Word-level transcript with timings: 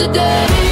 today. 0.00 0.69